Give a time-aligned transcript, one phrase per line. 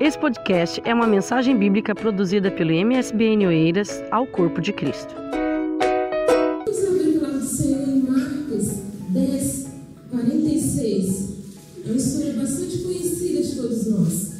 [0.00, 5.12] Esse podcast é uma mensagem bíblica produzida pelo MSBN Oeiras ao Corpo de Cristo.
[6.64, 8.66] Vamos abrir para você em Marcos
[9.08, 9.66] 10,
[10.12, 11.28] 46.
[11.84, 14.34] É uma história bastante conhecida de todos nós,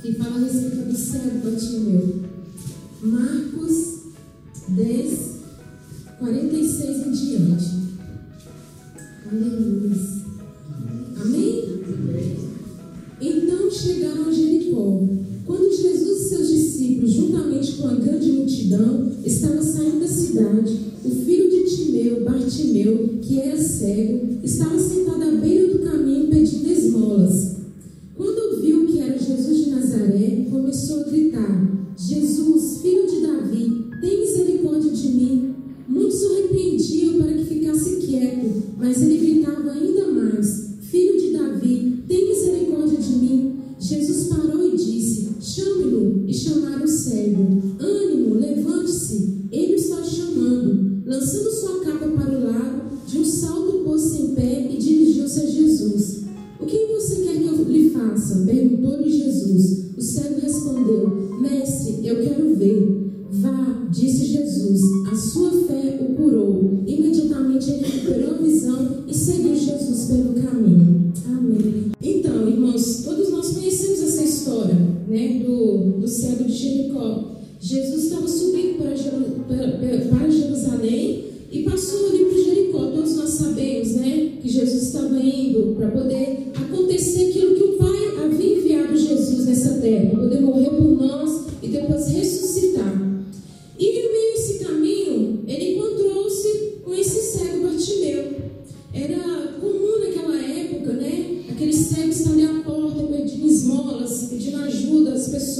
[0.00, 2.24] que fala a respeito do servo Bartimeu.
[3.02, 3.87] Marcos
[45.58, 47.62] chame-no e chamar o cego.
[47.80, 49.67] Ânimo, levante-se, ele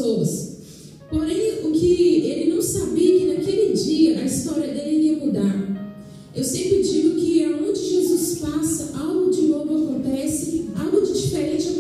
[0.09, 0.49] pessoas.
[1.11, 5.69] Porém, o que ele não sabia é que naquele dia a história dele iria mudar.
[6.35, 11.78] Eu sempre digo que aonde Jesus passa, algo de novo acontece, algo de diferente acontece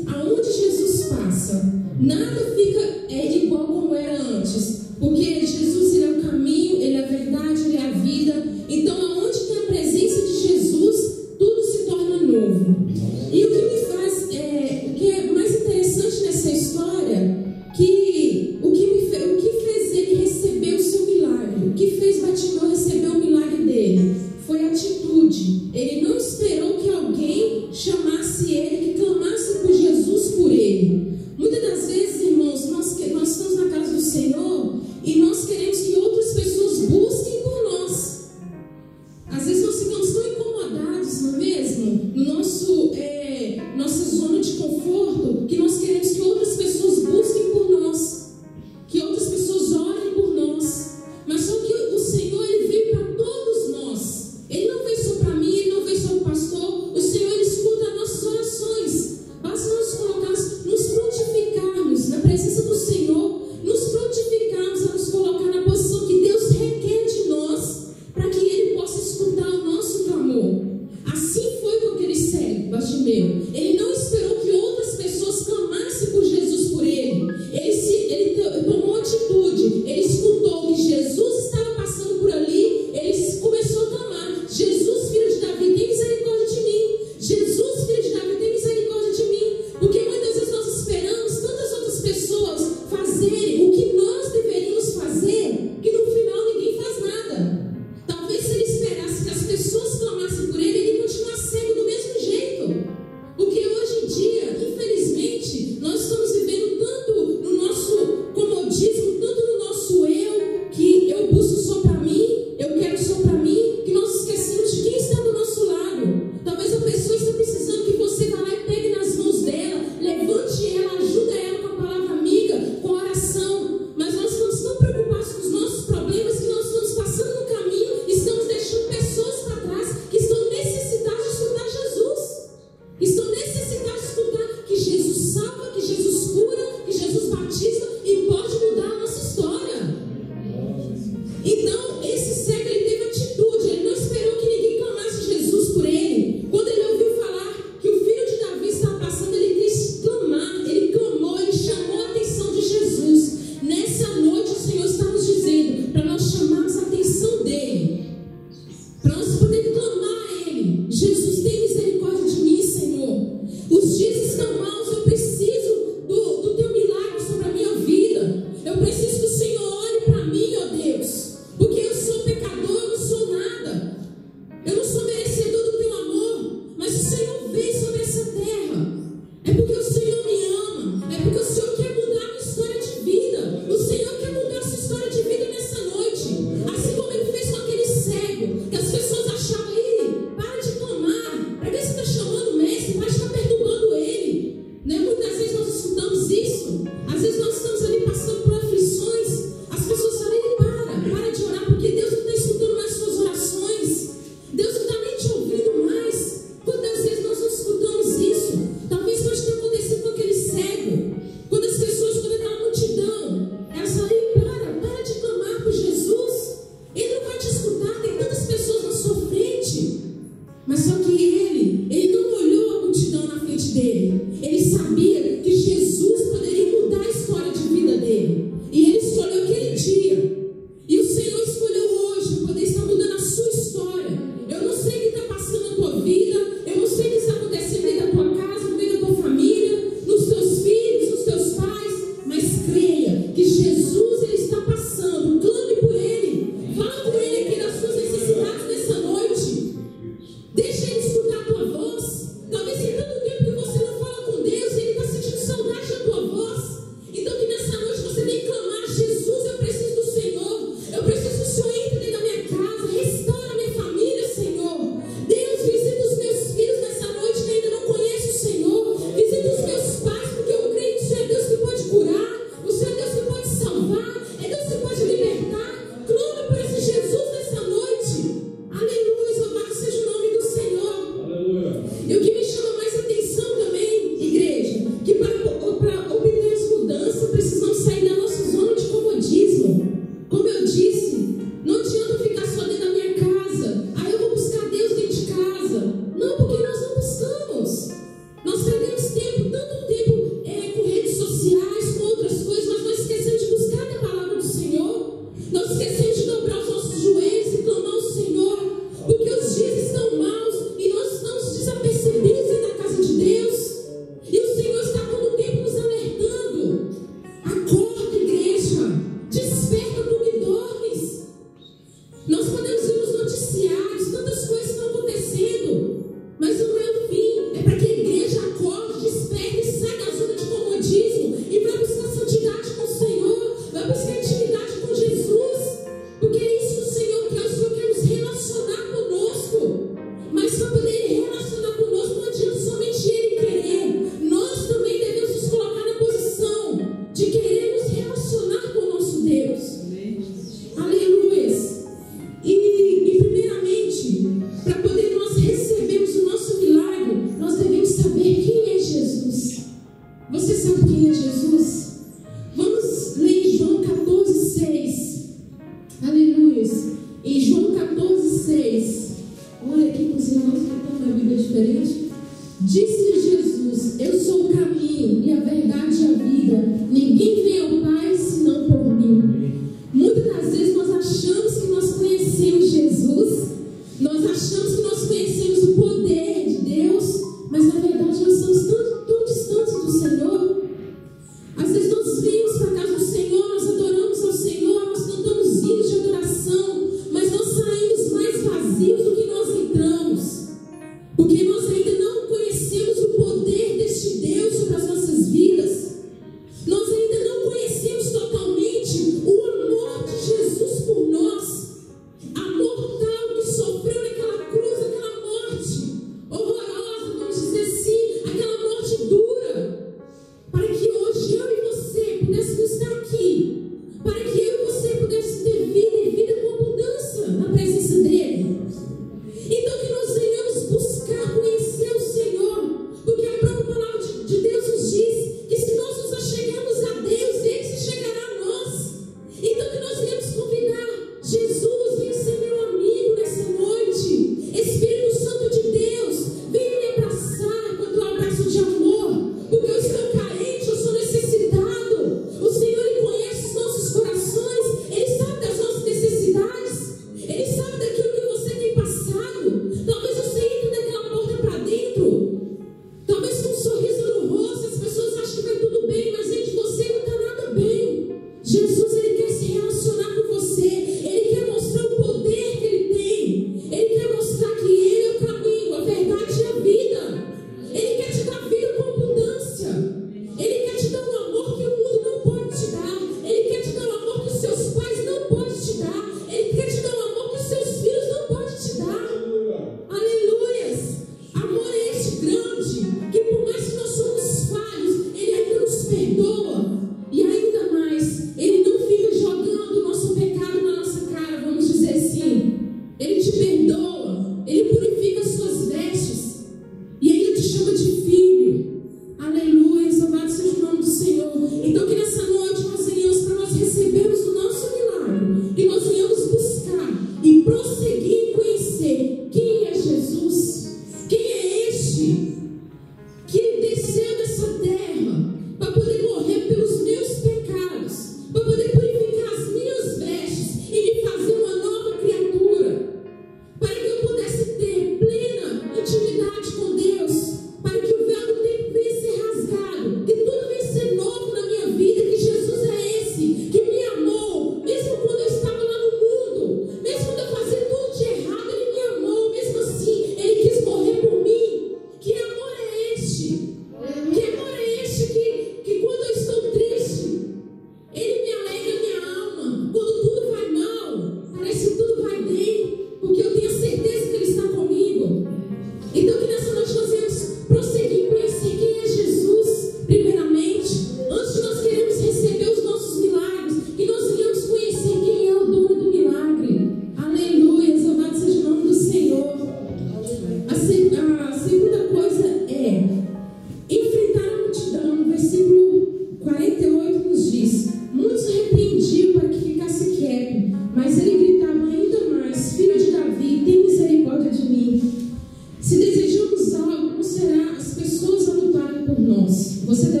[599.71, 600.00] Você deve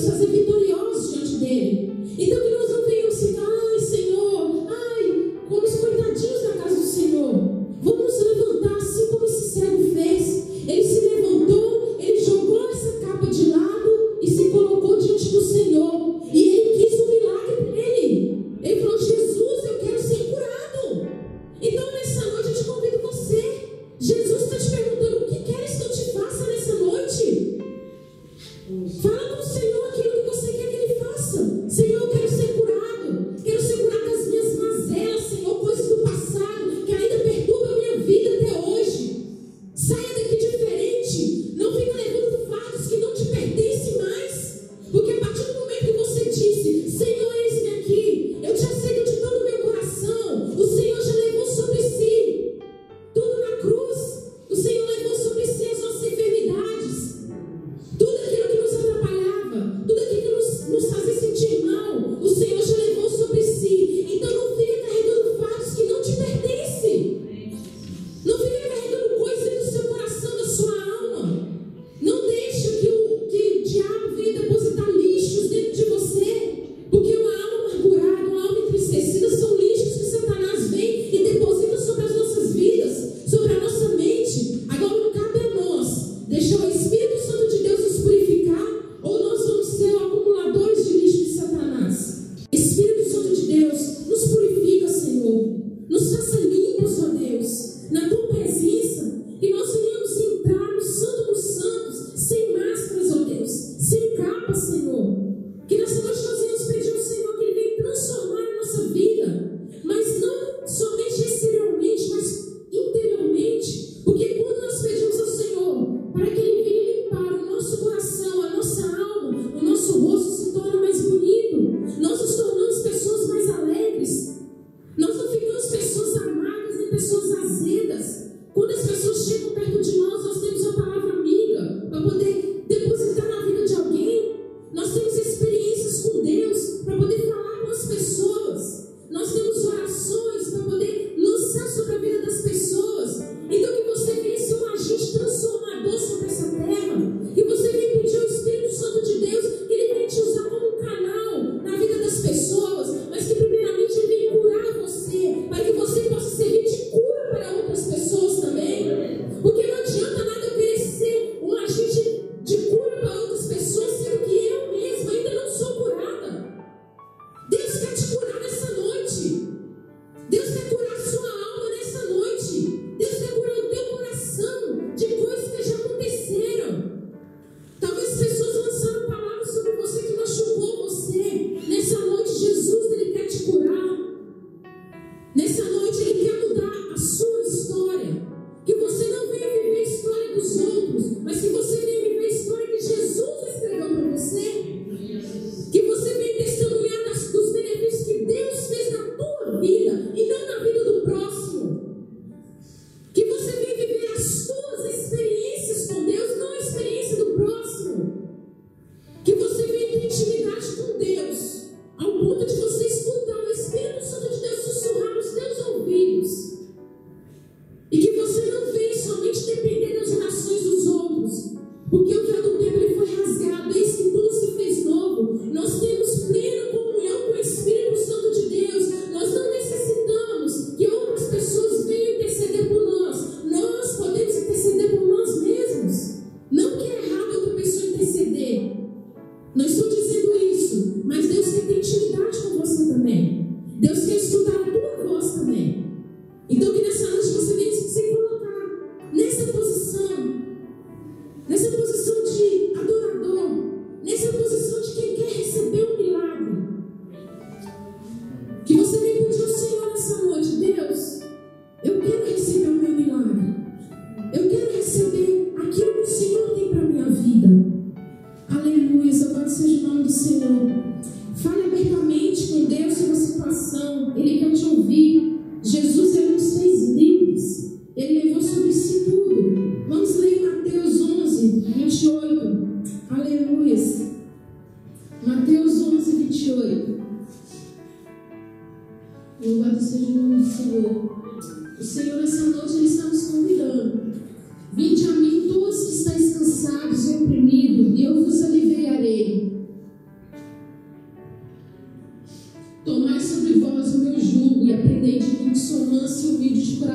[0.00, 0.39] E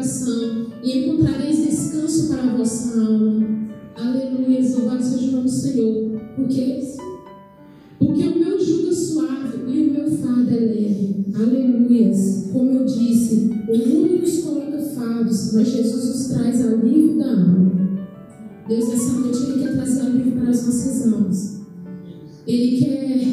[0.06, 3.66] coração e encontrareis descanso para a vossa alma.
[3.96, 6.22] Aleluia, louvado seja o nome do Senhor.
[6.36, 6.98] Por que é isso.
[7.98, 11.26] Porque o meu jugo é suave e o meu fardo é leve.
[11.34, 12.12] Aleluia.
[12.54, 17.72] Como eu disse, o mundo nos coloca fardos, mas Jesus nos traz alívio da alma.
[18.68, 21.62] Deus, nessa noite, Ele quer trazer alívio para as nossas almas.
[22.46, 23.28] Ele quer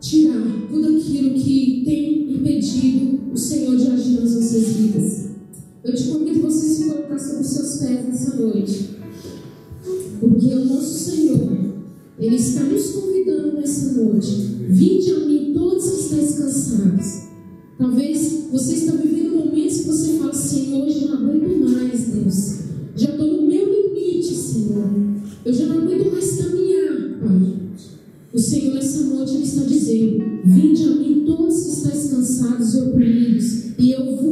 [0.00, 5.31] tirar tudo aquilo que tem impedido o Senhor de agir nas nossas vidas.
[5.84, 8.90] Eu te convido você se colocar sobre os seus pés nessa noite.
[10.20, 11.58] Porque o nosso Senhor,
[12.20, 14.30] Ele está nos convidando nessa noite.
[14.68, 17.22] Vinde a mim todos que estão cansados.
[17.76, 22.58] Talvez você está vivendo momentos que você fala, Senhor, hoje não aguento mais, Deus.
[22.94, 24.88] Já estou no meu limite, Senhor.
[25.44, 27.56] Eu já não aguento mais caminhar, Pai.
[28.32, 32.80] O Senhor, essa noite, Ele está dizendo: Vinde a mim todos que estão cansados e
[32.82, 34.31] oprimidos, e eu vou